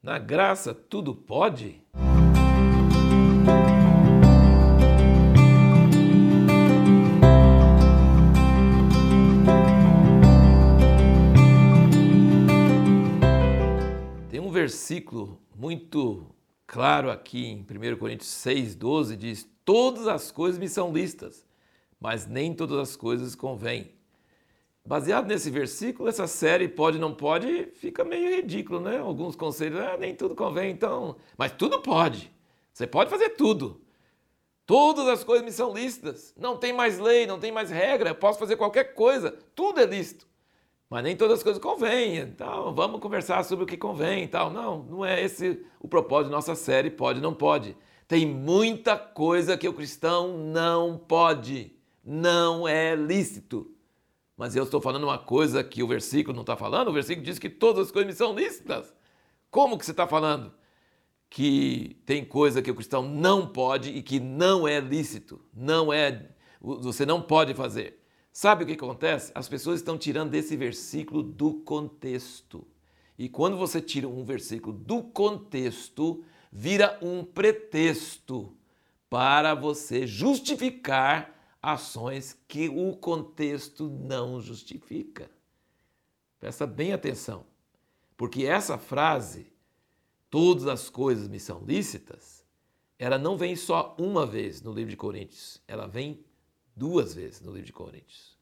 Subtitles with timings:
[0.00, 1.82] Na graça tudo pode?
[14.30, 16.32] Tem um versículo muito
[16.64, 21.44] claro aqui em 1 Coríntios 6, 12, diz: Todas as coisas me são listas,
[22.00, 23.97] mas nem todas as coisas convêm.
[24.88, 28.96] Baseado nesse versículo, essa série pode não pode fica meio ridículo, né?
[28.96, 31.16] Alguns conselhos, ah, nem tudo convém, então.
[31.36, 32.32] Mas tudo pode.
[32.72, 33.82] Você pode fazer tudo.
[34.64, 36.32] Todas as coisas me são lícitas.
[36.38, 38.08] Não tem mais lei, não tem mais regra.
[38.08, 39.36] Eu posso fazer qualquer coisa.
[39.54, 40.26] Tudo é lícito.
[40.88, 42.16] Mas nem todas as coisas convêm.
[42.16, 44.50] Então, vamos conversar sobre o que convém e tal.
[44.50, 47.76] Não, não é esse o propósito da nossa série, pode, não pode.
[48.06, 51.76] Tem muita coisa que o cristão não pode.
[52.02, 53.70] Não é lícito.
[54.38, 56.88] Mas eu estou falando uma coisa que o versículo não está falando.
[56.88, 58.94] O versículo diz que todas as coisas me são lícitas.
[59.50, 60.52] Como que você está falando?
[61.28, 65.40] Que tem coisa que o cristão não pode e que não é lícito.
[65.52, 66.30] Não é.
[66.60, 68.00] Você não pode fazer.
[68.32, 69.32] Sabe o que acontece?
[69.34, 72.64] As pessoas estão tirando desse versículo do contexto.
[73.18, 76.22] E quando você tira um versículo do contexto,
[76.52, 78.56] vira um pretexto
[79.10, 85.30] para você justificar ações que o contexto não justifica.
[86.38, 87.44] Presta bem atenção,
[88.16, 89.52] porque essa frase,
[90.30, 92.44] todas as coisas me são lícitas,
[92.98, 96.24] ela não vem só uma vez no livro de Coríntios, ela vem
[96.74, 98.36] duas vezes no livro de Coríntios.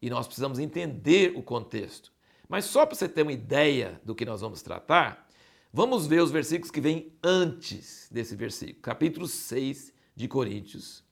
[0.00, 2.12] E nós precisamos entender o contexto.
[2.48, 5.28] Mas só para você ter uma ideia do que nós vamos tratar,
[5.72, 11.04] vamos ver os versículos que vêm antes desse versículo, capítulo 6 de Coríntios,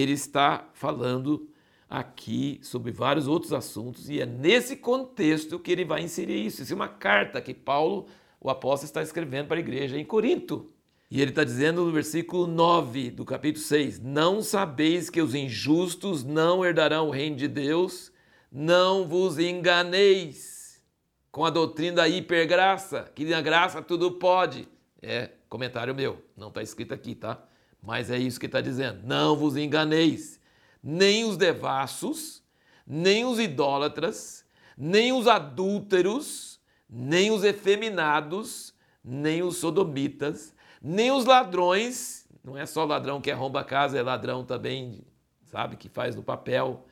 [0.00, 1.48] ele está falando
[1.88, 6.62] aqui sobre vários outros assuntos e é nesse contexto que ele vai inserir isso.
[6.62, 8.06] Isso é uma carta que Paulo,
[8.40, 10.70] o apóstolo, está escrevendo para a igreja em Corinto.
[11.08, 16.24] E ele está dizendo no versículo 9 do capítulo 6: Não sabeis que os injustos
[16.24, 18.12] não herdarão o reino de Deus?
[18.50, 20.82] Não vos enganeis
[21.30, 24.68] com a doutrina da hipergraça, que na graça tudo pode.
[25.00, 27.40] É comentário meu, não está escrito aqui, tá?
[27.86, 30.40] Mas é isso que está dizendo: não vos enganeis,
[30.82, 32.42] nem os devassos,
[32.84, 34.44] nem os idólatras,
[34.76, 36.60] nem os adúlteros,
[36.90, 38.74] nem os efeminados,
[39.04, 40.52] nem os sodomitas,
[40.82, 42.26] nem os ladrões.
[42.42, 45.06] Não é só ladrão que arromba a casa, é ladrão também,
[45.44, 46.84] sabe, que faz no papel.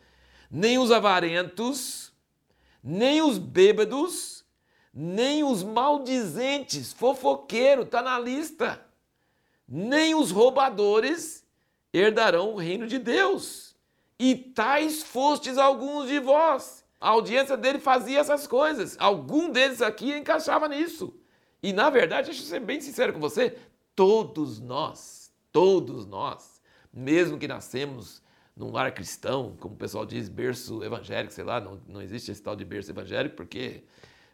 [0.48, 2.12] Nem os avarentos,
[2.80, 4.44] nem os bêbados,
[4.92, 8.80] nem os maldizentes, fofoqueiro, está na lista
[9.68, 11.44] nem os roubadores
[11.92, 13.74] herdarão o reino de Deus.
[14.18, 16.84] E tais fostes alguns de vós.
[17.00, 18.96] A audiência dele fazia essas coisas.
[18.98, 21.14] Algum deles aqui encaixava nisso.
[21.62, 23.56] E na verdade, deixa eu ser bem sincero com você,
[23.96, 26.60] todos nós, todos nós,
[26.92, 28.22] mesmo que nascemos
[28.56, 32.42] num lar cristão, como o pessoal diz, berço evangélico, sei lá, não, não existe esse
[32.42, 33.82] tal de berço evangélico, porque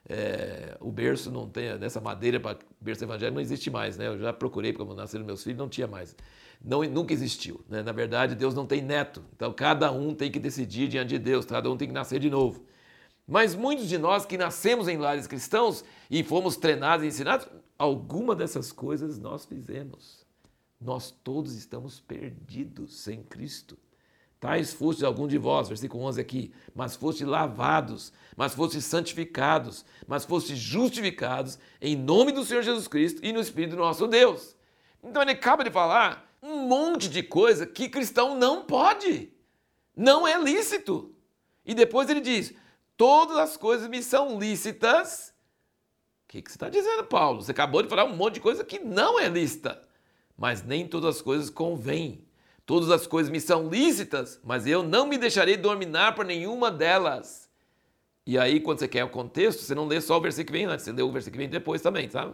[0.09, 4.09] é, o berço não tem, nessa madeira para berço evangélico não existe mais, né?
[4.09, 6.17] Eu já procurei, quando nasceram meus filhos, não tinha mais.
[6.63, 7.65] Não, nunca existiu.
[7.69, 7.83] Né?
[7.83, 9.25] Na verdade, Deus não tem neto.
[9.35, 12.31] Então, cada um tem que decidir diante de Deus, cada um tem que nascer de
[12.31, 12.65] novo.
[13.27, 17.47] Mas muitos de nós que nascemos em lares cristãos e fomos treinados e ensinados,
[17.79, 20.27] alguma dessas coisas nós fizemos.
[20.81, 23.79] Nós todos estamos perdidos sem Cristo.
[24.41, 30.25] Tais foste algum de vós, versículo 11 aqui, mas foste lavados, mas foste santificados, mas
[30.25, 34.57] foste justificados em nome do Senhor Jesus Cristo e no Espírito nosso Deus.
[35.05, 39.31] Então ele acaba de falar um monte de coisa que cristão não pode,
[39.95, 41.15] não é lícito.
[41.63, 42.55] E depois ele diz:
[42.97, 45.35] todas as coisas me são lícitas.
[46.25, 47.43] O que, que você está dizendo, Paulo?
[47.43, 49.87] Você acabou de falar um monte de coisa que não é lícita,
[50.35, 52.25] mas nem todas as coisas convêm.
[52.71, 57.51] Todas as coisas me são lícitas, mas eu não me deixarei dominar por nenhuma delas.
[58.25, 60.67] E aí, quando você quer o contexto, você não lê só o versículo que vem
[60.73, 62.33] antes, você lê o versículo que vem depois também, sabe?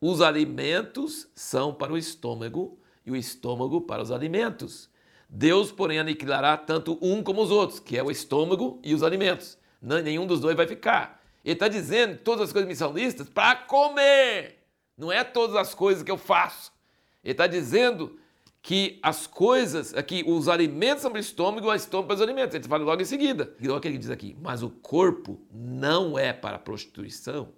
[0.00, 4.90] Os alimentos são para o estômago e o estômago para os alimentos.
[5.28, 9.56] Deus, porém, aniquilará tanto um como os outros, que é o estômago e os alimentos.
[9.80, 11.22] Nenhum dos dois vai ficar.
[11.44, 14.64] Ele está dizendo que todas as coisas me são lícitas para comer.
[14.98, 16.72] Não é todas as coisas que eu faço.
[17.22, 18.18] Ele está dizendo
[18.66, 22.20] que as coisas, aqui, os alimentos são para o estômago e o estômago para os
[22.20, 22.52] alimentos.
[22.52, 23.54] Ele fala logo em seguida.
[23.60, 24.36] E olha o que ele diz aqui.
[24.42, 27.50] Mas o corpo não é para a prostituição,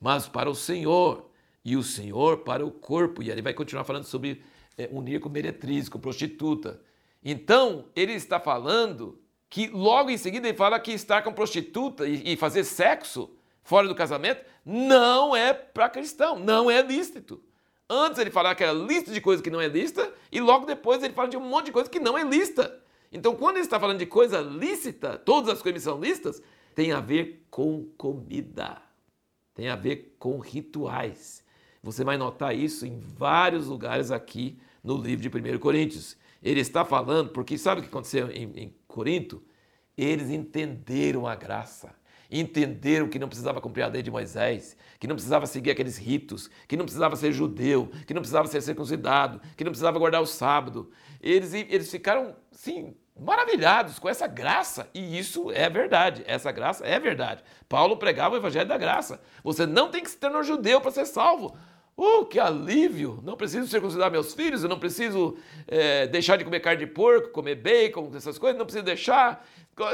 [0.00, 1.30] mas para o Senhor.
[1.64, 3.22] E o Senhor para o corpo.
[3.22, 4.42] E ele vai continuar falando sobre
[4.76, 6.80] é, unir com meretriz, com prostituta.
[7.24, 12.32] Então, ele está falando que logo em seguida ele fala que estar com prostituta e,
[12.32, 13.30] e fazer sexo
[13.62, 17.40] fora do casamento, não é para cristão, não é lícito.
[17.88, 21.02] Antes ele falava que era lista de coisas que não é lista, e logo depois
[21.02, 22.80] ele fala de um monte de coisa que não é lista.
[23.12, 26.40] Então, quando ele está falando de coisa lícita, todas as coisas são listas,
[26.74, 28.80] tem a ver com comida,
[29.54, 31.44] tem a ver com rituais.
[31.82, 36.16] Você vai notar isso em vários lugares aqui no livro de 1 Coríntios.
[36.42, 39.42] Ele está falando, porque sabe o que aconteceu em, em Corinto?
[39.96, 41.94] Eles entenderam a graça
[42.30, 46.50] entenderam que não precisava cumprir a lei de Moisés, que não precisava seguir aqueles ritos,
[46.68, 50.26] que não precisava ser judeu, que não precisava ser circuncidado, que não precisava guardar o
[50.26, 50.90] sábado.
[51.20, 54.88] Eles, eles ficaram, sim, maravilhados com essa graça.
[54.94, 56.22] E isso é verdade.
[56.26, 57.42] Essa graça é verdade.
[57.68, 59.20] Paulo pregava o evangelho da graça.
[59.42, 61.56] Você não tem que se tornar judeu para ser salvo.
[61.96, 63.20] Oh, que alívio!
[63.22, 65.36] Não preciso circuncidar meus filhos, eu não preciso
[65.68, 69.46] é, deixar de comer carne de porco, comer bacon, essas coisas, não preciso deixar.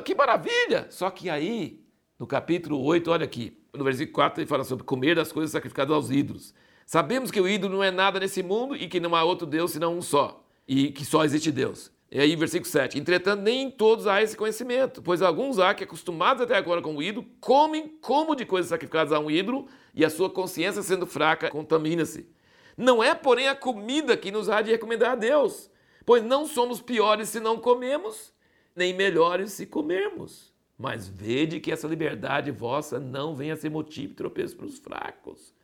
[0.05, 0.87] Que maravilha!
[0.89, 1.85] Só que aí
[2.19, 5.95] no capítulo 8, olha aqui, no versículo 4 ele fala sobre comer das coisas sacrificadas
[5.95, 6.55] aos ídolos.
[6.87, 9.73] Sabemos que o ídolo não é nada nesse mundo e que não há outro Deus
[9.73, 11.93] senão um só, e que só existe Deus.
[12.11, 12.99] E aí, versículo 7.
[12.99, 17.03] Entretanto, nem todos há esse conhecimento, pois alguns há que, acostumados até agora com o
[17.03, 21.51] ídolo, comem como de coisas sacrificadas a um ídolo, e a sua consciência, sendo fraca,
[21.51, 22.29] contamina-se.
[22.77, 25.69] Não é, porém, a comida que nos há de recomendar a Deus,
[26.05, 28.33] pois não somos piores se não comemos,
[28.75, 30.56] nem melhores se comermos.
[30.79, 34.79] Mas vede que essa liberdade vossa não venha a ser motivo de tropeço para os
[34.79, 35.55] fracos.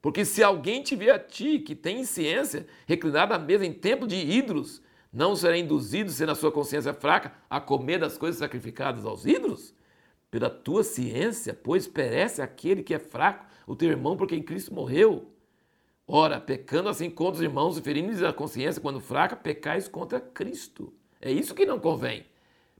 [0.00, 4.16] Porque se alguém tiver a ti, que tem ciência, reclinado à mesa em templo de
[4.16, 4.82] ídolos,
[5.12, 9.74] não será induzido, sendo a sua consciência fraca, a comer das coisas sacrificadas aos ídolos?
[10.30, 14.74] Pela tua ciência, pois perece aquele que é fraco, o teu irmão por quem Cristo
[14.74, 15.30] morreu.
[16.06, 20.92] Ora, pecando assim contra os irmãos e ferindo-lhes a consciência quando fraca, pecais contra Cristo.
[21.20, 22.26] É isso que não convém.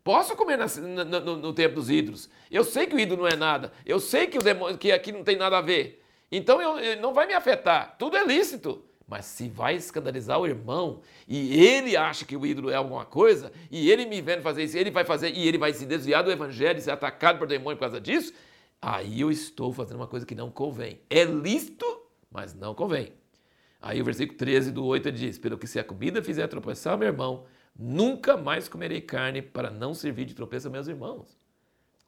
[0.04, 2.28] Posso comer na, no, no, no, tempo dos ídolos.
[2.50, 3.72] Eu sei que o ídolo não é nada.
[3.86, 6.04] Eu sei que, o demônio, que aqui não tem nada a ver.
[6.30, 7.96] Então eu, não vai me afetar.
[7.98, 8.84] Tudo é lícito.
[9.06, 13.52] Mas se vai escandalizar o irmão e ele acha que o ídolo é alguma coisa
[13.70, 16.30] e ele me vendo fazer isso, ele vai fazer e ele vai se desviar do
[16.30, 18.32] evangelho e ser atacado por demônio por causa disso,
[18.80, 21.00] aí eu estou fazendo uma coisa que não convém.
[21.10, 21.84] É lícito,
[22.30, 23.12] mas não convém.
[23.80, 27.08] Aí o versículo 13 do 8 diz: Pelo que se a comida fizer tropeçar meu
[27.08, 27.44] irmão,
[27.76, 31.36] Nunca mais comerei carne para não servir de tropeço a meus irmãos.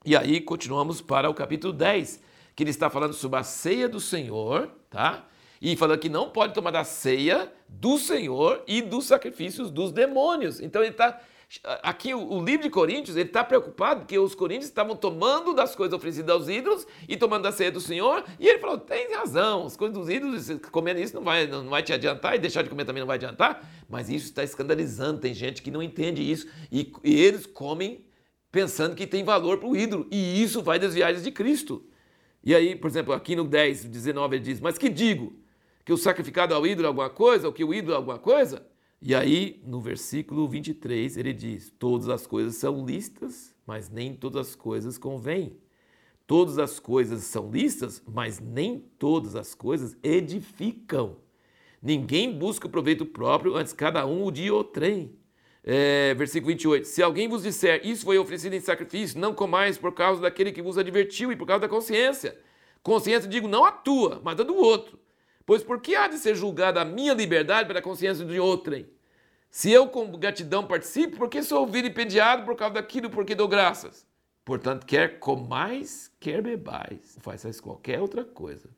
[0.05, 2.23] E aí continuamos para o capítulo 10,
[2.55, 5.27] que ele está falando sobre a ceia do Senhor, tá?
[5.61, 10.61] E falando que não pode tomar da ceia do Senhor e dos sacrifícios dos demônios.
[10.61, 11.21] Então ele está
[11.83, 15.95] Aqui o, livro de Coríntios, ele está preocupado porque os coríntios estavam tomando das coisas
[15.95, 19.77] oferecidas aos ídolos e tomando da ceia do Senhor, e ele falou: tem razão, as
[19.77, 22.85] coisas dos ídolos, comendo isso não vai, não vai te adiantar, e deixar de comer
[22.85, 26.93] também não vai adiantar, mas isso está escandalizando, tem gente que não entende isso, e,
[27.05, 28.05] e eles comem
[28.51, 31.87] pensando que tem valor para o ídolo, e isso vai desviar eles de Cristo.
[32.43, 35.33] E aí, por exemplo, aqui no 10, 19, ele diz: Mas que digo?
[35.85, 38.67] Que o sacrificado ao ídolo é alguma coisa, ou que o ídolo é alguma coisa?
[39.01, 44.49] E aí, no versículo 23, ele diz: Todas as coisas são listas, mas nem todas
[44.49, 45.57] as coisas convêm.
[46.27, 51.17] Todas as coisas são listas, mas nem todas as coisas edificam.
[51.81, 55.15] Ninguém busca o proveito próprio, antes cada um o de outrem.
[55.63, 56.87] É, versículo 28.
[56.87, 60.63] Se alguém vos disser, isso foi oferecido em sacrifício, não comais por causa daquele que
[60.63, 62.39] vos advertiu e por causa da consciência.
[62.83, 64.99] Consciência, digo, não a tua, mas a do outro.
[65.47, 68.85] Pois por que há de ser julgada a minha liberdade pela consciência de outrem?
[69.49, 73.47] Se eu com gratidão participo, por que sou vilipendiado por causa daquilo por que dou
[73.47, 74.05] graças?
[74.45, 78.69] Portanto, quer comais, quer bebais, façais qualquer outra coisa,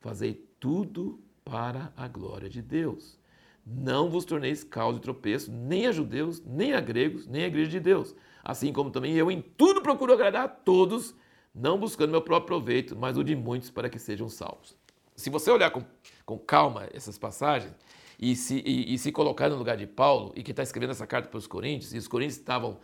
[0.00, 3.18] fazei tudo para a glória de Deus.
[3.64, 7.70] Não vos torneis causa de tropeço, nem a judeus, nem a gregos, nem a igreja
[7.70, 8.14] de Deus.
[8.44, 11.14] Assim como também eu em tudo procuro agradar a todos,
[11.54, 14.76] não buscando meu próprio proveito, mas o de muitos para que sejam salvos.
[15.18, 15.84] Se você olhar com
[16.28, 17.72] com calma essas passagens
[18.20, 21.06] e se, e, e se colocar no lugar de Paulo, e que está escrevendo essa
[21.06, 22.78] carta para os Coríntios, e os Coríntios estavam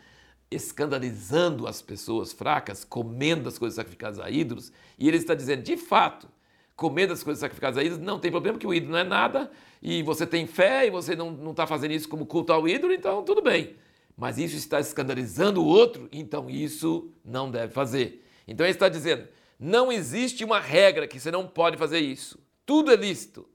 [0.50, 5.76] escandalizando as pessoas fracas, comendo as coisas sacrificadas a ídolos, e ele está dizendo, de
[5.76, 6.26] fato,
[6.74, 9.50] comendo as coisas sacrificadas a ídolos, não tem problema, que o ídolo não é nada,
[9.82, 13.22] e você tem fé, e você não está fazendo isso como culto ao ídolo, então
[13.24, 13.76] tudo bem.
[14.16, 18.24] Mas isso está escandalizando o outro, então isso não deve fazer.
[18.46, 19.26] Então ele está dizendo,
[19.58, 22.38] não existe uma regra que você não pode fazer isso.
[22.66, 23.48] Tudo é lícito.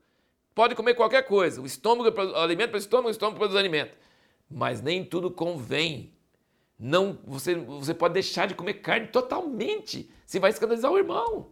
[0.54, 1.62] Pode comer qualquer coisa.
[1.62, 3.98] O estômago é alimento para o estômago, o estômago para os alimentos.
[4.50, 6.12] Mas nem tudo convém.
[6.78, 10.10] Não, você, você pode deixar de comer carne totalmente.
[10.26, 11.48] Se vai escandalizar o irmão.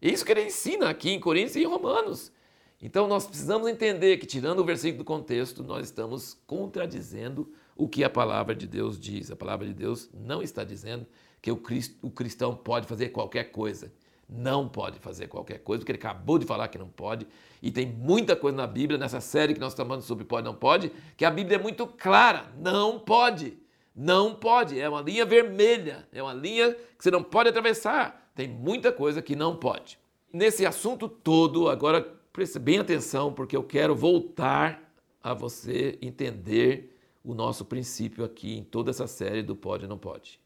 [0.00, 2.32] É isso que ele ensina aqui em Coríntios e em Romanos.
[2.80, 8.04] Então nós precisamos entender que, tirando o versículo do contexto, nós estamos contradizendo o que
[8.04, 9.30] a palavra de Deus diz.
[9.30, 11.06] A palavra de Deus não está dizendo
[11.40, 13.90] que o cristão pode fazer qualquer coisa
[14.28, 17.26] não pode fazer qualquer coisa, porque ele acabou de falar que não pode.
[17.62, 20.92] E tem muita coisa na Bíblia, nessa série que nós estamos sobre pode não pode,
[21.16, 23.56] que a Bíblia é muito clara: não pode.
[23.96, 24.78] Não pode.
[24.78, 28.30] É uma linha vermelha, é uma linha que você não pode atravessar.
[28.34, 29.98] Tem muita coisa que não pode.
[30.32, 36.96] Nesse assunto todo, agora preste bem atenção, porque eu quero voltar a você entender
[37.30, 40.40] o nosso princípio aqui em toda essa série do pode não pode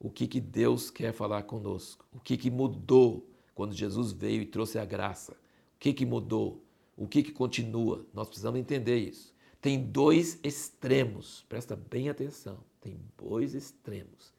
[0.00, 4.46] o que, que Deus quer falar conosco, o que, que mudou quando Jesus veio e
[4.46, 6.62] trouxe a graça, o que, que mudou,
[6.96, 8.06] o que, que continua.
[8.14, 9.34] Nós precisamos entender isso.
[9.60, 14.32] Tem dois extremos, presta bem atenção, tem dois extremos.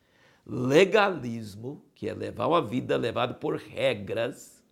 [0.46, 4.64] Legalismo, que é levar uma vida levada por regras,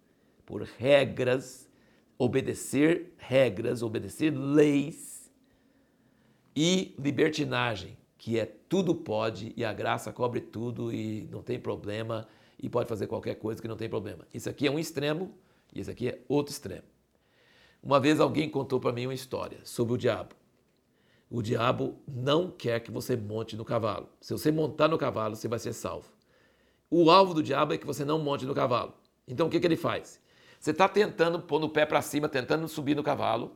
[0.46, 1.70] por regras,
[2.18, 5.17] obedecer regras, obedecer leis,
[6.60, 12.28] e libertinagem, que é tudo pode e a graça cobre tudo e não tem problema
[12.58, 14.26] e pode fazer qualquer coisa que não tem problema.
[14.34, 15.38] Isso aqui é um extremo
[15.72, 16.82] e esse aqui é outro extremo.
[17.84, 20.34] Uma vez alguém contou para mim uma história sobre o diabo.
[21.30, 24.10] O diabo não quer que você monte no cavalo.
[24.20, 26.12] Se você montar no cavalo, você vai ser salvo.
[26.90, 28.96] O alvo do diabo é que você não monte no cavalo.
[29.28, 30.20] Então o que, que ele faz?
[30.60, 33.56] Você está tentando pôr o pé para cima, tentando subir no cavalo,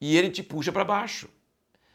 [0.00, 1.28] e ele te puxa para baixo.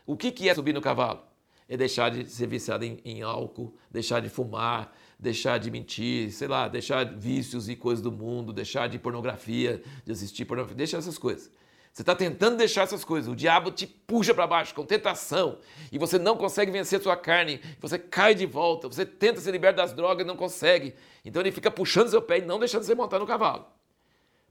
[0.07, 1.27] O que, que é subir no cavalo?
[1.69, 6.47] é deixar de ser viciado em, em, álcool, deixar de fumar, deixar de mentir, sei
[6.47, 11.17] lá, deixar vícios e coisas do mundo, deixar de pornografia, de assistir pornografia, deixa essas
[11.17, 11.51] coisas.
[11.91, 15.57] Você está tentando deixar essas coisas, o diabo te puxa para baixo com tentação
[15.91, 19.81] e você não consegue vencer sua carne, você cai de volta, você tenta se libertar
[19.81, 20.93] das drogas e não consegue.
[21.25, 23.65] Então ele fica puxando seu pé e não deixando você montar no cavalo.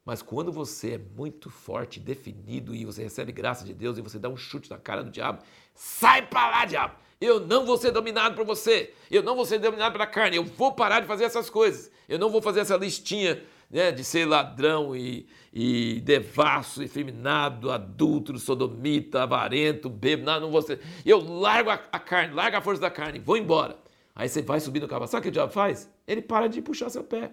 [0.07, 4.21] Mas quando você é muito forte, definido e você recebe graça de Deus e você
[4.21, 5.43] dá um chute na cara do diabo,
[5.75, 6.95] sai para lá, diabo!
[7.21, 8.95] Eu não vou ser dominado por você.
[9.11, 10.37] Eu não vou ser dominado pela carne.
[10.37, 11.91] Eu vou parar de fazer essas coisas.
[12.09, 18.39] Eu não vou fazer essa listinha né, de ser ladrão e, e devasso, efeminado, adúltero,
[18.39, 20.31] sodomita, avarento, bêbado.
[20.31, 20.79] Não, não vou ser.
[21.05, 23.77] Eu largo a, a carne, largo a força da carne, vou embora.
[24.15, 25.09] Aí você vai subir no cavalo.
[25.09, 25.91] Sabe o que o diabo faz?
[26.07, 27.33] Ele para de puxar seu pé.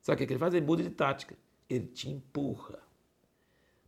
[0.00, 0.54] Sabe o que ele faz?
[0.54, 1.34] Ele muda de tática.
[1.68, 2.78] Ele te empurra.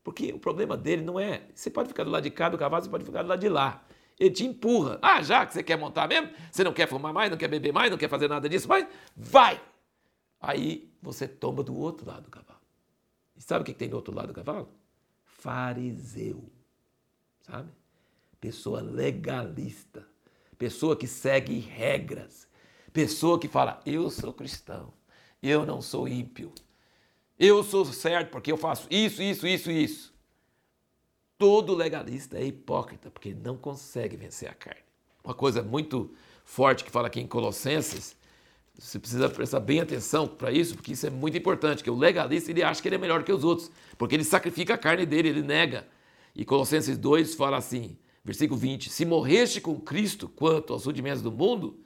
[0.02, 1.48] Porque o problema dele não é.
[1.54, 3.48] Você pode ficar do lado de cá do cavalo, você pode ficar do lado de
[3.48, 3.84] lá.
[4.18, 4.98] Ele te empurra.
[5.02, 7.72] Ah, já que você quer montar mesmo, você não quer fumar mais, não quer beber
[7.72, 9.60] mais, não quer fazer nada disso, mas vai!
[10.40, 12.60] Aí você toma do outro lado do cavalo.
[13.36, 14.68] E sabe o que tem do outro lado do cavalo?
[15.24, 16.50] Fariseu.
[17.42, 17.70] Sabe?
[18.40, 20.06] Pessoa legalista.
[20.56, 22.48] Pessoa que segue regras.
[22.92, 24.92] Pessoa que fala: eu sou cristão,
[25.42, 26.52] eu não sou ímpio.
[27.38, 30.14] Eu sou certo porque eu faço isso, isso, isso, isso.
[31.38, 34.80] Todo legalista é hipócrita, porque não consegue vencer a carne.
[35.22, 36.14] Uma coisa muito
[36.44, 38.16] forte que fala aqui em Colossenses,
[38.78, 42.50] você precisa prestar bem atenção para isso, porque isso é muito importante, que o legalista
[42.50, 45.28] ele acha que ele é melhor que os outros, porque ele sacrifica a carne dele,
[45.28, 45.86] ele nega.
[46.34, 51.32] E Colossenses 2 fala assim, versículo 20: Se morreste com Cristo quanto aos rudimentos do
[51.32, 51.80] mundo,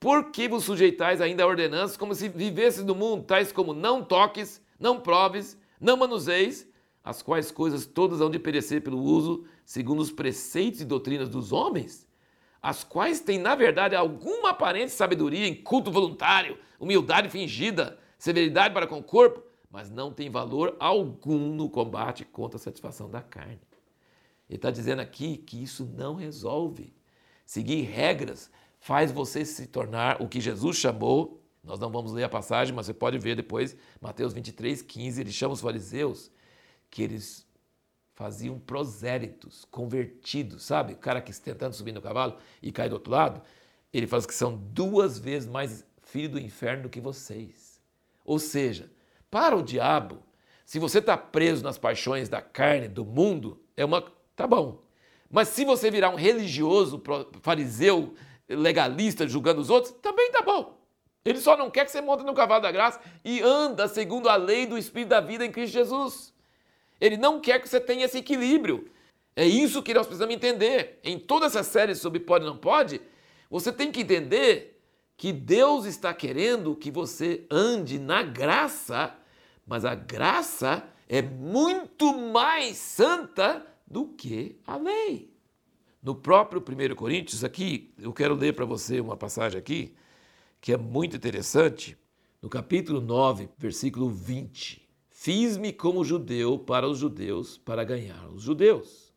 [0.00, 4.02] por que vos sujeitais ainda a ordenanças como se vivesses no mundo, tais como não
[4.02, 6.68] toques, não proves, não manuseis,
[7.02, 11.52] as quais coisas todas hão de perecer pelo uso, segundo os preceitos e doutrinas dos
[11.52, 12.06] homens,
[12.60, 18.86] as quais têm, na verdade, alguma aparente sabedoria em culto voluntário, humildade fingida, severidade para
[18.86, 23.60] com o corpo, mas não tem valor algum no combate contra a satisfação da carne.
[24.48, 26.94] Ele está dizendo aqui que isso não resolve.
[27.44, 31.42] Seguir regras faz você se tornar o que Jesus chamou.
[31.66, 35.20] Nós não vamos ler a passagem, mas você pode ver depois, Mateus 23, 15.
[35.20, 36.30] Ele chama os fariseus
[36.88, 37.44] que eles
[38.14, 40.94] faziam proséritos, convertidos, sabe?
[40.94, 43.42] O cara que está tentando subir no cavalo e cai do outro lado,
[43.92, 47.80] ele fala que são duas vezes mais filho do inferno do que vocês.
[48.24, 48.90] Ou seja,
[49.30, 50.22] para o diabo,
[50.64, 54.02] se você está preso nas paixões da carne, do mundo, é uma.
[54.34, 54.82] tá bom.
[55.30, 57.02] Mas se você virar um religioso,
[57.42, 58.14] fariseu,
[58.48, 60.75] legalista, julgando os outros, também tá bom.
[61.26, 64.36] Ele só não quer que você monte no cavalo da graça e anda segundo a
[64.36, 66.32] lei do Espírito da vida em Cristo Jesus.
[67.00, 68.88] Ele não quer que você tenha esse equilíbrio.
[69.34, 71.00] É isso que nós precisamos entender.
[71.02, 73.00] Em toda essa série sobre pode ou não pode,
[73.50, 74.80] você tem que entender
[75.16, 79.12] que Deus está querendo que você ande na graça,
[79.66, 85.34] mas a graça é muito mais santa do que a lei.
[86.00, 89.96] No próprio 1 Coríntios, aqui, eu quero ler para você uma passagem aqui,
[90.66, 91.96] que é muito interessante,
[92.42, 94.84] no capítulo 9, versículo 20.
[95.08, 99.14] Fiz-me como judeu para os judeus, para ganhar os judeus.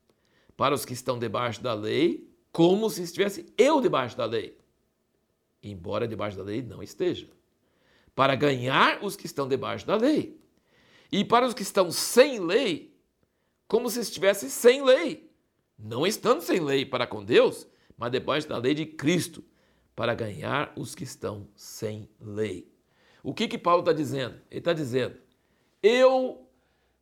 [0.55, 4.59] Para os que estão debaixo da lei, como se estivesse eu debaixo da lei.
[5.63, 7.27] Embora debaixo da lei não esteja.
[8.13, 10.39] para ganhar os que estão debaixo da lei.
[11.11, 12.95] E para os que estão sem lei,
[13.67, 15.31] como se estivesse sem lei,
[15.79, 19.43] não estando sem lei para com Deus, mas debaixo da lei de Cristo,
[19.99, 22.71] para ganhar os que estão sem lei.
[23.21, 24.39] O que que Paulo está dizendo?
[24.49, 25.17] Ele está dizendo:
[25.83, 26.47] eu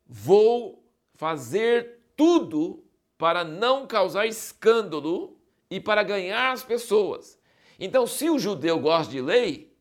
[0.04, 2.82] vou fazer tudo
[3.16, 5.38] para não causar escândalo
[5.70, 7.38] e para ganhar as pessoas.
[7.78, 9.72] Então, se o judeu gosta de lei,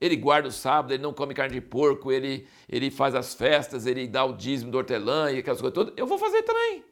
[0.00, 3.86] ele guarda o sábado, ele não come carne de porco, ele, ele faz as festas,
[3.86, 6.84] ele dá o dízimo do hortelã e aquelas coisas todas, eu vou fazer também.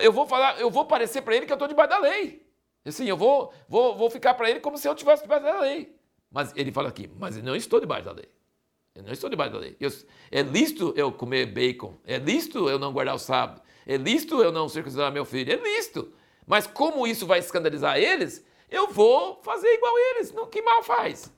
[0.00, 2.47] Eu vou, falar, eu vou parecer para ele que eu estou debaixo da lei.
[2.88, 5.94] Assim, eu vou, vou, vou ficar para ele como se eu estivesse debaixo da lei.
[6.30, 8.28] Mas ele fala aqui, mas eu não estou debaixo da lei.
[8.94, 9.76] Eu não estou debaixo da lei.
[9.78, 9.90] Eu,
[10.30, 11.94] é lícito eu comer bacon.
[12.04, 13.62] É lícito eu não guardar o sábado.
[13.86, 15.52] É lícito eu não circuncidar meu filho.
[15.52, 16.12] É lícito.
[16.46, 20.32] Mas como isso vai escandalizar eles, eu vou fazer igual eles.
[20.32, 21.32] Não, que mal faz?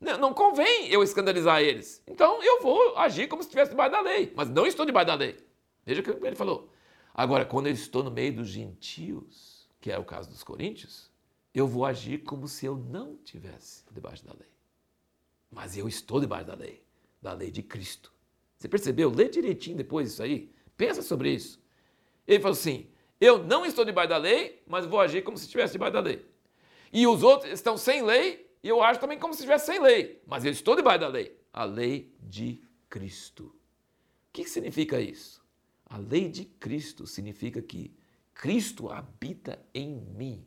[0.00, 2.02] Não, não convém eu escandalizar eles.
[2.06, 4.32] Então eu vou agir como se estivesse debaixo da lei.
[4.36, 5.36] Mas não estou debaixo da lei.
[5.84, 6.68] Veja o que ele falou.
[7.14, 11.10] Agora, quando eu estou no meio dos gentios, que é o caso dos coríntios,
[11.54, 14.48] eu vou agir como se eu não tivesse debaixo da lei.
[15.50, 16.84] Mas eu estou debaixo da lei,
[17.20, 18.12] da lei de Cristo.
[18.56, 19.10] Você percebeu?
[19.10, 20.52] Lê direitinho depois isso aí.
[20.76, 21.62] Pensa sobre isso.
[22.26, 25.72] Ele falou assim: eu não estou debaixo da lei, mas vou agir como se estivesse
[25.72, 26.24] debaixo da lei.
[26.92, 30.22] E os outros estão sem lei, e eu ajo também como se estivesse sem lei,
[30.26, 31.36] mas eu estou debaixo da lei.
[31.52, 33.44] A lei de Cristo.
[33.46, 33.52] O
[34.32, 35.44] que significa isso?
[35.84, 37.92] A lei de Cristo significa que
[38.38, 40.46] Cristo habita em mim.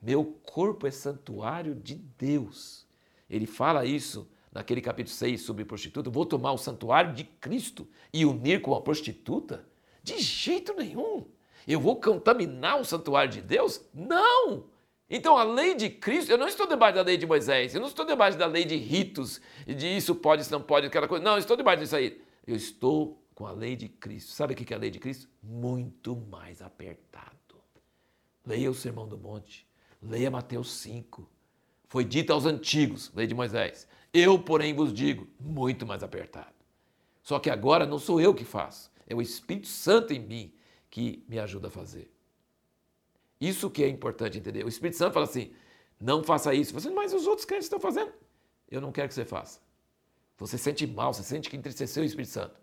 [0.00, 2.86] Meu corpo é santuário de Deus.
[3.28, 6.08] Ele fala isso naquele capítulo 6 sobre prostituta.
[6.08, 9.66] Vou tomar o santuário de Cristo e unir com a prostituta?
[10.00, 11.26] De jeito nenhum.
[11.66, 13.84] Eu vou contaminar o santuário de Deus?
[13.92, 14.66] Não!
[15.10, 17.88] Então a lei de Cristo, eu não estou debaixo da lei de Moisés, eu não
[17.88, 21.24] estou debaixo da lei de ritos, de isso pode, isso não pode, aquela coisa.
[21.24, 22.22] Não, eu estou debaixo disso aí.
[22.46, 24.32] Eu estou com a lei de Cristo.
[24.32, 25.28] Sabe o que é a lei de Cristo?
[25.42, 27.34] Muito mais apertado.
[28.46, 29.66] Leia o Sermão do Monte.
[30.00, 31.28] Leia Mateus 5.
[31.88, 33.88] Foi dito aos antigos, lei de Moisés.
[34.12, 36.54] Eu, porém, vos digo, muito mais apertado.
[37.22, 40.54] Só que agora não sou eu que faço, é o Espírito Santo em mim
[40.90, 42.12] que me ajuda a fazer.
[43.40, 44.64] Isso que é importante entender.
[44.64, 45.52] O Espírito Santo fala assim:
[46.00, 46.72] não faça isso.
[46.74, 48.12] Você, mas os outros crentes estão fazendo.
[48.70, 49.60] Eu não quero que você faça.
[50.36, 52.60] Você sente mal, você sente que entristeceu o Espírito Santo.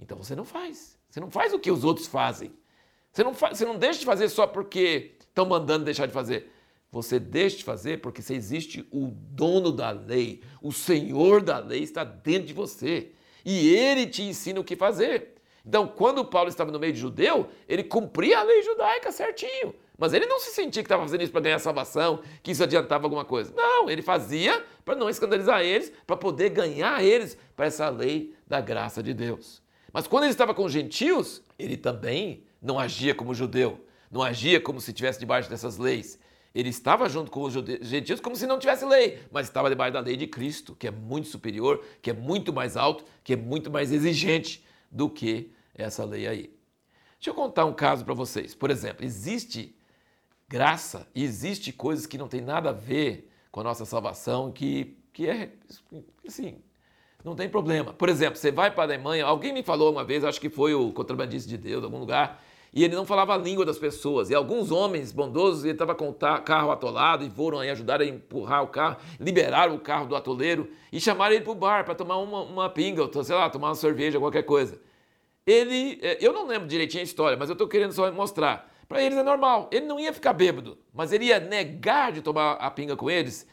[0.00, 0.98] Então você não faz.
[1.08, 2.52] Você não faz o que os outros fazem.
[3.12, 6.50] Você não, faz, você não deixa de fazer só porque estão mandando deixar de fazer.
[6.90, 11.82] Você deixa de fazer porque você existe o dono da lei, o senhor da lei
[11.82, 13.12] está dentro de você
[13.44, 15.34] e ele te ensina o que fazer.
[15.64, 19.74] Então, quando Paulo estava no meio de judeu, ele cumpria a lei judaica certinho.
[19.96, 23.04] Mas ele não se sentia que estava fazendo isso para ganhar salvação, que isso adiantava
[23.04, 23.52] alguma coisa.
[23.54, 28.60] Não, ele fazia para não escandalizar eles, para poder ganhar eles para essa lei da
[28.60, 29.62] graça de Deus.
[29.92, 34.60] Mas quando ele estava com os gentios, ele também não agia como judeu não agia
[34.60, 36.18] como se estivesse debaixo dessas leis.
[36.52, 40.00] Ele estava junto com os gentios como se não tivesse lei, mas estava debaixo da
[40.00, 43.70] lei de Cristo, que é muito superior, que é muito mais alto, que é muito
[43.70, 46.52] mais exigente do que essa lei aí.
[47.18, 48.52] Deixa eu contar um caso para vocês.
[48.52, 49.76] Por exemplo, existe
[50.48, 54.98] graça e existe coisas que não tem nada a ver com a nossa salvação, que,
[55.12, 55.52] que é
[56.26, 56.58] assim,
[57.24, 57.92] não tem problema.
[57.92, 60.74] Por exemplo, você vai para a Alemanha, alguém me falou uma vez, acho que foi
[60.74, 64.30] o contrabandista de Deus, algum lugar, e ele não falava a língua das pessoas.
[64.30, 68.04] E alguns homens bondosos, ele estava com o carro atolado e foram aí ajudar a
[68.04, 71.94] empurrar o carro, liberaram o carro do atoleiro e chamaram ele para o bar para
[71.94, 74.80] tomar uma, uma pinga, ou, sei lá, tomar uma cerveja, qualquer coisa.
[75.46, 78.70] Ele, é, eu não lembro direitinho a história, mas eu estou querendo só mostrar.
[78.88, 82.52] Para eles é normal, ele não ia ficar bêbado, mas ele ia negar de tomar
[82.54, 83.46] a pinga com eles,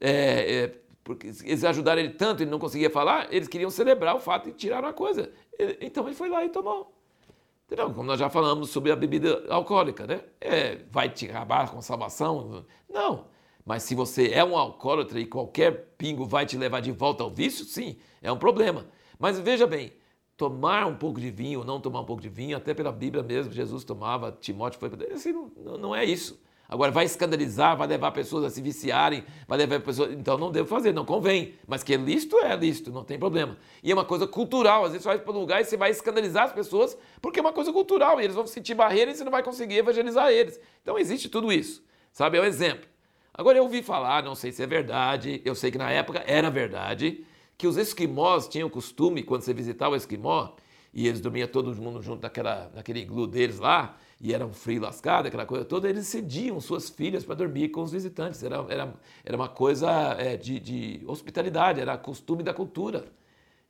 [0.00, 0.74] é, é,
[1.08, 4.52] porque eles ajudaram ele tanto, ele não conseguia falar, eles queriam celebrar o fato e
[4.52, 5.32] tiraram a coisa.
[5.58, 6.94] Ele, então ele foi lá e tomou.
[7.64, 7.90] Entendeu?
[7.94, 10.20] Como nós já falamos sobre a bebida alcoólica, né?
[10.38, 12.66] É, vai te acabar com salvação?
[12.90, 13.24] Não.
[13.64, 17.30] Mas se você é um alcoólatra e qualquer pingo vai te levar de volta ao
[17.30, 18.84] vício, sim, é um problema.
[19.18, 19.94] Mas veja bem,
[20.36, 23.22] tomar um pouco de vinho ou não tomar um pouco de vinho, até pela Bíblia
[23.22, 24.90] mesmo, Jesus tomava, Timóteo foi.
[25.10, 26.38] Assim, não, não é isso.
[26.68, 30.12] Agora, vai escandalizar, vai levar pessoas a se viciarem, vai levar pessoas.
[30.12, 31.54] Então, não devo fazer, não convém.
[31.66, 33.56] Mas que é lícito, é lícito, não tem problema.
[33.82, 34.84] E é uma coisa cultural.
[34.84, 37.42] Às vezes você vai para um lugar e você vai escandalizar as pessoas, porque é
[37.42, 38.20] uma coisa cultural.
[38.20, 40.60] E eles vão sentir barreira e você não vai conseguir evangelizar eles.
[40.82, 41.82] Então, existe tudo isso.
[42.12, 42.36] Sabe?
[42.36, 42.86] É um exemplo.
[43.32, 46.50] Agora, eu ouvi falar, não sei se é verdade, eu sei que na época era
[46.50, 47.24] verdade,
[47.56, 50.50] que os esquimós tinham o costume, quando você visitava o esquimó,
[50.92, 54.82] e eles dormiam todo mundo junto naquela, naquele iglu deles lá, e era um frio
[54.82, 58.42] lascado, aquela coisa toda, eles cediam suas filhas para dormir com os visitantes.
[58.42, 63.06] Era, era, era uma coisa é, de, de hospitalidade, era costume da cultura.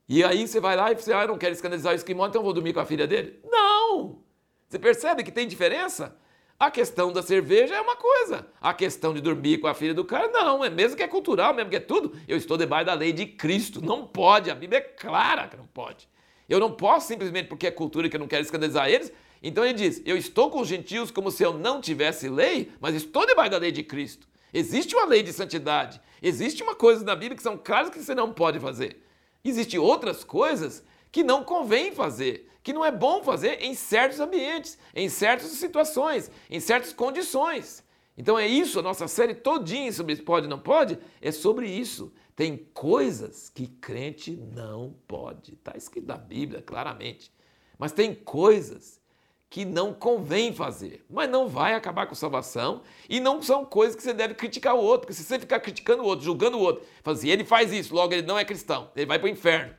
[0.09, 2.41] E aí você vai lá e você, ah, eu não quero escandalizar o esquimó, então
[2.41, 3.39] eu vou dormir com a filha dele?
[3.45, 4.23] Não!
[4.67, 6.17] Você percebe que tem diferença?
[6.59, 8.47] A questão da cerveja é uma coisa.
[8.61, 10.65] A questão de dormir com a filha do cara, não.
[10.65, 12.17] É mesmo que é cultural, mesmo que é tudo.
[12.27, 13.81] Eu estou debaixo da lei de Cristo.
[13.81, 14.51] Não pode.
[14.51, 16.09] A Bíblia é clara que não pode.
[16.49, 19.13] Eu não posso simplesmente porque é cultura que eu não quero escandalizar eles.
[19.43, 22.95] Então ele diz: Eu estou com os gentios como se eu não tivesse lei, mas
[22.95, 24.27] estou debaixo da lei de Cristo.
[24.53, 26.01] Existe uma lei de santidade.
[26.23, 29.03] Existe uma coisa na Bíblia que são claras que você não pode fazer.
[29.45, 30.83] Existem outras coisas
[31.13, 36.31] que não convém fazer, que não é bom fazer em certos ambientes, em certas situações,
[36.51, 37.85] em certas condições.
[38.19, 42.13] Então é isso, a nossa série todinha sobre pode não pode, é sobre isso.
[42.35, 45.55] Tem coisas que crente não pode.
[45.55, 47.33] Está escrito na Bíblia claramente.
[47.79, 49.01] Mas tem coisas
[49.49, 54.03] que não convém fazer, mas não vai acabar com salvação e não são coisas que
[54.03, 56.85] você deve criticar o outro, porque se você ficar criticando o outro, julgando o outro,
[57.03, 59.73] falando assim, ele faz isso, logo ele não é cristão, ele vai para o inferno.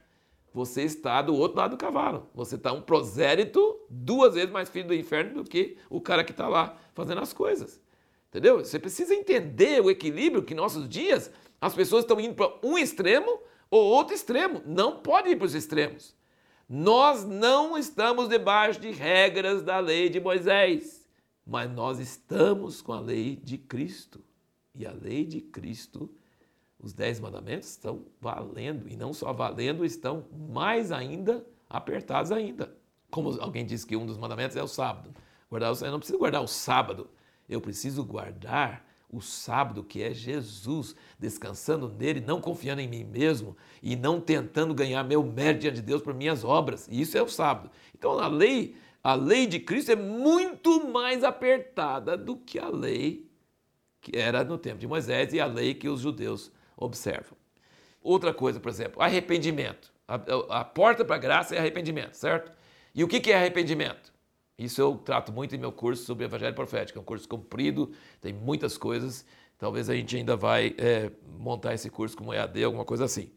[0.53, 2.27] Você está do outro lado do cavalo.
[2.33, 6.31] Você está um prosélito duas vezes mais filho do inferno do que o cara que
[6.31, 7.79] está lá fazendo as coisas.
[8.29, 8.59] Entendeu?
[8.59, 13.39] Você precisa entender o equilíbrio que nossos dias as pessoas estão indo para um extremo
[13.69, 14.61] ou outro extremo.
[14.65, 16.15] Não pode ir para os extremos.
[16.67, 21.07] Nós não estamos debaixo de regras da lei de Moisés,
[21.45, 24.23] mas nós estamos com a lei de Cristo.
[24.75, 26.13] E a lei de Cristo,
[26.79, 32.77] os dez mandamentos estão valendo, e não só valendo, estão mais ainda apertados ainda.
[33.09, 35.11] Como alguém disse que um dos mandamentos é o sábado.
[35.49, 37.09] Guardar o, eu não preciso guardar o sábado,
[37.49, 43.57] eu preciso guardar o sábado, que é Jesus, descansando nele, não confiando em mim mesmo
[43.81, 46.87] e não tentando ganhar meu mérito diante de Deus por minhas obras.
[46.89, 47.71] E isso é o sábado.
[47.97, 53.29] Então a lei, a lei de Cristo é muito mais apertada do que a lei
[54.01, 57.37] que era no tempo de Moisés e a lei que os judeus observam.
[58.01, 59.91] Outra coisa, por exemplo, arrependimento.
[60.07, 60.15] A,
[60.61, 62.51] a porta para a graça é arrependimento, certo?
[62.95, 64.13] E o que, que é arrependimento?
[64.59, 66.99] Isso eu trato muito em meu curso sobre Evangelho Profético.
[66.99, 69.25] É um curso comprido, tem muitas coisas.
[69.57, 73.31] Talvez a gente ainda vai é, montar esse curso como EAD, alguma coisa assim.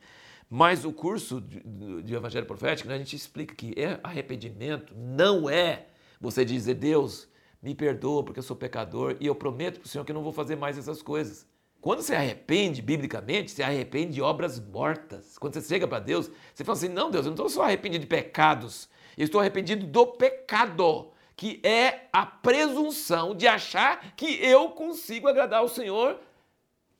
[0.50, 5.48] Mas o curso de, de Evangelho Profético, né, a gente explica que é arrependimento não
[5.48, 5.86] é
[6.20, 7.28] você dizer, Deus,
[7.62, 10.24] me perdoa porque eu sou pecador e eu prometo para o Senhor que eu não
[10.24, 11.46] vou fazer mais essas coisas.
[11.80, 15.38] Quando você arrepende, biblicamente, você arrepende de obras mortas.
[15.38, 18.02] Quando você chega para Deus, você fala assim: não, Deus, eu não estou só arrependido
[18.02, 24.70] de pecados, eu estou arrependido do pecado que é a presunção de achar que eu
[24.70, 26.18] consigo agradar ao Senhor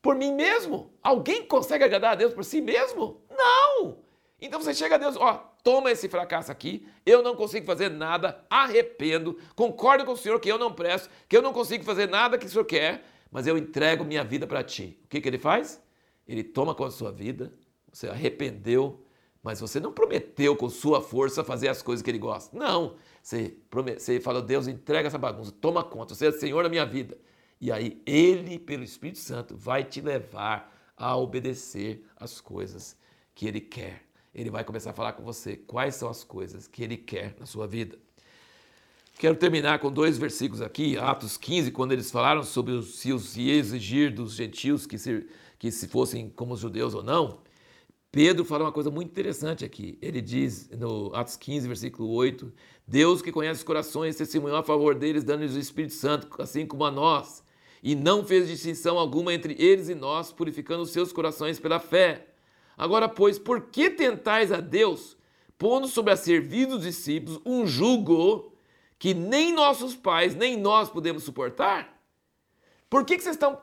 [0.01, 0.91] por mim mesmo.
[1.01, 3.21] Alguém consegue agradar a Deus por si mesmo?
[3.29, 3.97] Não!
[4.41, 8.45] Então você chega a Deus, ó, toma esse fracasso aqui, eu não consigo fazer nada,
[8.49, 12.37] arrependo, concordo com o Senhor que eu não presto, que eu não consigo fazer nada
[12.37, 14.99] que o Senhor quer, mas eu entrego minha vida para ti.
[15.05, 15.81] O que, que ele faz?
[16.27, 17.53] Ele toma com a sua vida,
[17.91, 19.05] você arrependeu,
[19.41, 22.57] mas você não prometeu com sua força fazer as coisas que ele gosta.
[22.57, 22.95] Não.
[23.23, 27.17] Você, você fala, Deus, entrega essa bagunça, toma conta, você é Senhor da minha vida.
[27.59, 32.97] E aí ele, pelo Espírito Santo, vai te levar a obedecer as coisas
[33.33, 34.03] que ele quer.
[34.35, 37.45] Ele vai começar a falar com você quais são as coisas que ele quer na
[37.45, 37.97] sua vida.
[39.17, 43.37] Quero terminar com dois versículos aqui, Atos 15, quando eles falaram sobre os, se os
[43.37, 45.25] exigir dos gentios que se,
[45.57, 47.39] que se fossem como os judeus ou não.
[48.13, 49.97] Pedro fala uma coisa muito interessante aqui.
[49.99, 52.53] Ele diz no Atos 15, versículo 8:
[52.87, 56.85] Deus que conhece os corações testemunhou a favor deles, dando-lhes o Espírito Santo, assim como
[56.85, 57.43] a nós,
[57.81, 62.27] e não fez distinção alguma entre eles e nós, purificando os seus corações pela fé.
[62.77, 65.17] Agora, pois, por que tentais a Deus,
[65.57, 68.53] pondo sobre a serviço dos discípulos um jugo
[68.99, 71.99] que nem nossos pais, nem nós podemos suportar?
[72.91, 73.59] Por que, que vocês estão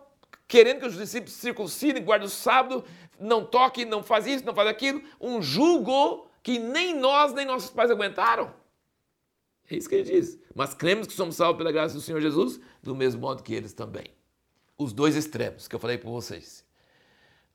[0.50, 2.84] querendo que os discípulos circuncidem, guardem o sábado,
[3.20, 7.70] não toquem, não faz isso, não faz aquilo, um julgo que nem nós, nem nossos
[7.70, 8.52] pais aguentaram.
[9.70, 10.38] É isso que ele diz.
[10.54, 13.72] Mas cremos que somos salvos pela graça do Senhor Jesus, do mesmo modo que eles
[13.72, 14.06] também.
[14.76, 16.64] Os dois extremos que eu falei para vocês.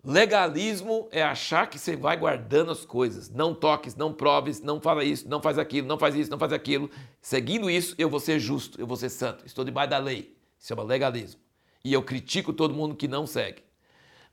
[0.04, 3.30] Legalismo é achar que você vai guardando as coisas.
[3.30, 6.54] Não toques, não proves, não fala isso, não faz aquilo, não faz isso, não faz
[6.54, 6.92] aquilo.
[7.20, 9.46] Seguindo isso, eu vou ser justo, eu vou ser santo.
[9.46, 10.38] Estou debaixo da lei.
[10.60, 11.46] Isso chama legalismo
[11.86, 13.62] e eu critico todo mundo que não segue.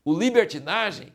[0.02, 1.12] O libertinagem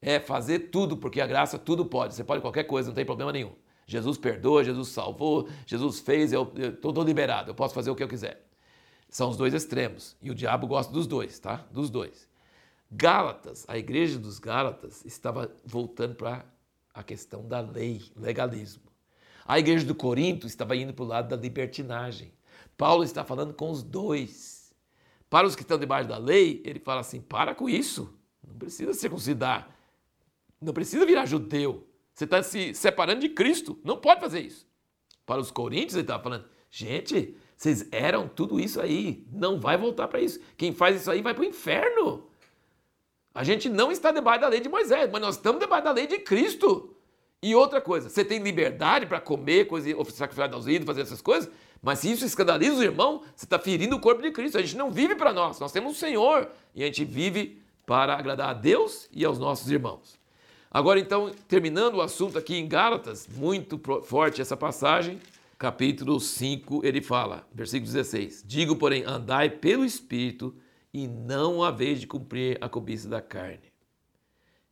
[0.00, 2.14] é fazer tudo, porque a graça tudo pode.
[2.14, 3.52] Você pode qualquer coisa, não tem problema nenhum.
[3.86, 8.08] Jesus perdoa, Jesus salvou, Jesus fez, eu estou liberado, eu posso fazer o que eu
[8.08, 8.46] quiser.
[9.08, 10.16] São os dois extremos.
[10.22, 11.66] E o diabo gosta dos dois, tá?
[11.72, 12.28] Dos dois.
[12.90, 16.44] Gálatas, a igreja dos Gálatas estava voltando para
[16.94, 18.90] a questão da lei, legalismo.
[19.44, 22.32] A igreja do Corinto estava indo para o lado da libertinagem.
[22.76, 24.72] Paulo está falando com os dois.
[25.28, 28.14] Para os que estão debaixo da lei, ele fala assim: para com isso.
[28.46, 29.68] Não precisa circuncidar.
[30.60, 31.86] Não precisa virar judeu.
[32.12, 33.78] Você está se separando de Cristo.
[33.82, 34.66] Não pode fazer isso.
[35.24, 39.26] Para os coríntios, ele estava falando: gente, vocês eram tudo isso aí.
[39.32, 40.40] Não vai voltar para isso.
[40.56, 42.28] Quem faz isso aí vai para o inferno.
[43.34, 46.06] A gente não está debaixo da lei de Moisés, mas nós estamos debaixo da lei
[46.06, 46.96] de Cristo.
[47.42, 49.66] E outra coisa, você tem liberdade para comer,
[50.12, 53.96] sacrificar aos ídolos, fazer essas coisas, mas se isso escandaliza o irmão, você está ferindo
[53.96, 54.58] o corpo de Cristo.
[54.58, 58.14] A gente não vive para nós, nós temos o Senhor e a gente vive para
[58.14, 60.19] agradar a Deus e aos nossos irmãos.
[60.70, 65.20] Agora, então, terminando o assunto aqui em Gálatas, muito forte essa passagem,
[65.58, 70.54] capítulo 5, ele fala, versículo 16: Digo, porém, andai pelo Espírito
[70.94, 73.72] e não a vez de cumprir a cobiça da carne.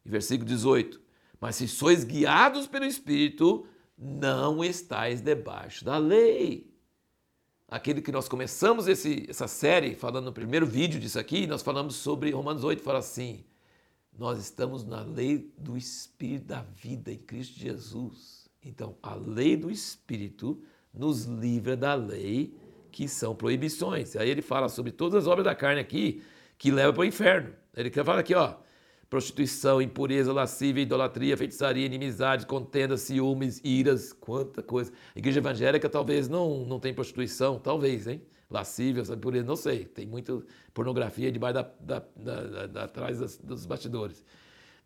[0.06, 1.00] E versículo 18:
[1.40, 3.66] Mas se sois guiados pelo Espírito,
[3.98, 6.72] não estáis debaixo da lei.
[7.68, 11.96] Aquele que nós começamos esse, essa série, falando no primeiro vídeo disso aqui, nós falamos
[11.96, 13.44] sobre Romanos 8, fala assim:
[14.18, 18.50] nós estamos na lei do Espírito da vida em Cristo Jesus.
[18.62, 20.61] Então, a lei do Espírito
[20.92, 22.52] nos livra da lei
[22.90, 24.16] que são proibições.
[24.16, 26.20] Aí ele fala sobre todas as obras da carne aqui
[26.59, 27.54] que levam para o inferno.
[27.76, 28.57] Ele fala aqui, ó,
[29.09, 34.92] prostituição, impureza, lascívia, idolatria, feitiçaria, inimizade, contenda, ciúmes, iras, quanta coisa.
[35.14, 38.20] A igreja evangélica talvez não, não tem prostituição, talvez, hein?
[38.50, 39.84] Lascívia, impureza, não sei.
[39.84, 44.24] Tem muita pornografia debaixo da, da, da, da atrás das, dos bastidores.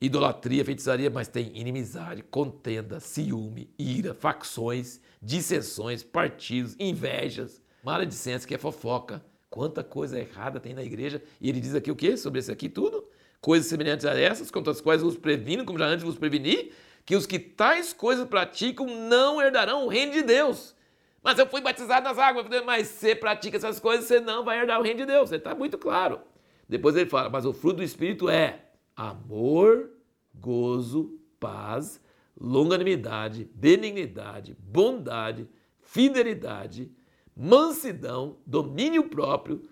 [0.00, 8.58] Idolatria, feitiçaria, mas tem inimizade, contenda, ciúme, ira, facções, dissensões, partidos, invejas, maledicência, que é
[8.58, 9.24] fofoca.
[9.48, 11.22] Quanta coisa errada tem na igreja.
[11.40, 12.16] E ele diz aqui o quê?
[12.16, 13.06] Sobre isso aqui tudo?
[13.42, 16.72] coisas semelhantes a essas, contra as quais vos previno, como já antes vos preveni,
[17.04, 20.74] que os que tais coisas praticam não herdarão o reino de Deus.
[21.22, 24.80] Mas eu fui batizado nas águas, mas você pratica essas coisas, você não vai herdar
[24.80, 25.30] o reino de Deus.
[25.30, 26.20] Está muito claro.
[26.68, 28.64] Depois ele fala, mas o fruto do Espírito é
[28.96, 29.90] amor,
[30.34, 32.02] gozo, paz,
[32.38, 35.48] longanimidade, benignidade, bondade,
[35.80, 36.90] fidelidade,
[37.36, 39.62] mansidão, domínio próprio,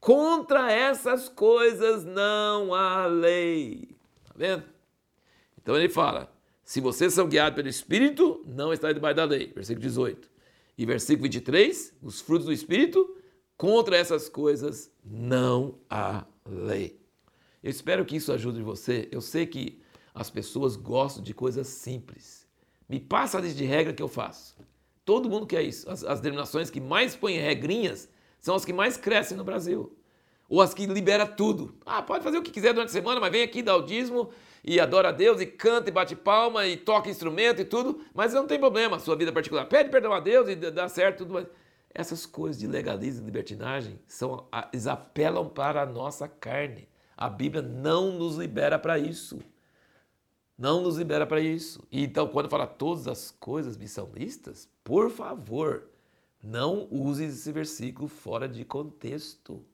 [0.00, 3.96] Contra essas coisas não há lei.
[4.22, 4.64] Está vendo?
[5.60, 6.32] Então ele fala:
[6.62, 9.52] se vocês são guiados pelo Espírito, não está debaixo da lei.
[9.52, 10.30] Versículo 18.
[10.78, 13.16] E versículo 23, os frutos do Espírito,
[13.56, 17.00] contra essas coisas não há lei.
[17.60, 19.08] Eu espero que isso ajude você.
[19.10, 19.82] Eu sei que
[20.14, 22.46] as pessoas gostam de coisas simples.
[22.88, 24.56] Me passa a lista de regra que eu faço.
[25.04, 25.90] Todo mundo quer isso.
[25.90, 29.98] As, as denominações que mais põem regrinhas são as que mais crescem no Brasil.
[30.48, 31.76] Ou as que libera tudo.
[31.84, 34.30] Ah, pode fazer o que quiser durante a semana, mas vem aqui, dá o dízimo
[34.64, 38.32] e adora a Deus e canta e bate palma e toca instrumento e tudo, mas
[38.32, 39.66] não tem problema, sua vida particular.
[39.66, 41.46] Pede perdão a Deus e dá certo tudo, mas
[41.94, 46.88] essas coisas de legalismo e libertinagem são, eles apelam para a nossa carne.
[47.16, 49.40] A Bíblia não nos libera para isso.
[50.56, 51.82] Não nos libera para isso.
[51.90, 53.76] E então, quando fala todas as coisas
[54.14, 55.88] listas, por favor,
[56.42, 59.64] não use esse versículo fora de contexto.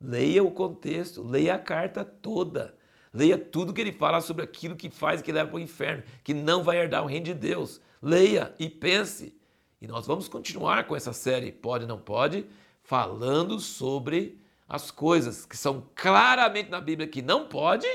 [0.00, 2.76] Leia o contexto, leia a carta toda.
[3.16, 6.34] Leia tudo que ele fala sobre aquilo que faz que leva para o inferno, que
[6.34, 7.80] não vai herdar o reino de Deus.
[8.02, 9.34] Leia e pense.
[9.80, 12.46] E nós vamos continuar com essa série Pode Não Pode,
[12.82, 17.88] falando sobre as coisas que são claramente na Bíblia que não pode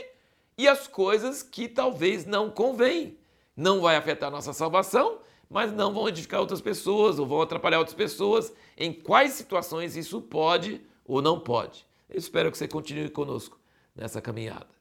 [0.57, 3.17] e as coisas que talvez não convém.
[3.55, 5.19] Não vai afetar a nossa salvação
[5.51, 8.53] mas não vão edificar outras pessoas ou vão atrapalhar outras pessoas.
[8.77, 11.85] Em quais situações isso pode ou não pode?
[12.09, 13.59] Eu espero que você continue conosco
[13.93, 14.80] nessa caminhada.